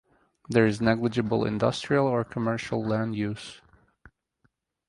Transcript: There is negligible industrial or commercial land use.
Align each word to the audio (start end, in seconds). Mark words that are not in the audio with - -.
There 0.49 0.65
is 0.65 0.81
negligible 0.81 1.45
industrial 1.45 2.07
or 2.07 2.23
commercial 2.23 2.83
land 2.83 3.15
use. 3.15 3.61